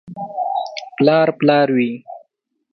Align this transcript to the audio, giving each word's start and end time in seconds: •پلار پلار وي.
•پلار 0.95 1.27
پلار 1.39 1.67
وي. 1.75 1.91